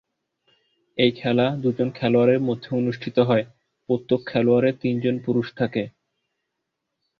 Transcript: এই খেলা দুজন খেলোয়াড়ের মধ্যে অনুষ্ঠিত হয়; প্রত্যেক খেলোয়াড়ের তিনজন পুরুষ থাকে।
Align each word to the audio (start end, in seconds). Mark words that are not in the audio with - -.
এই 0.97 1.11
খেলা 1.15 1.45
দুজন 1.63 1.89
খেলোয়াড়ের 1.91 2.39
মধ্যে 2.39 2.69
অনুষ্ঠিত 2.79 3.17
হয়; 3.29 3.45
প্রত্যেক 3.89 4.21
খেলোয়াড়ের 4.27 4.75
তিনজন 4.81 5.15
পুরুষ 5.25 5.47
থাকে। 5.55 5.83